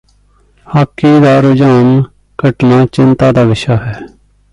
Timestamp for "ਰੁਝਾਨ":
1.39-2.03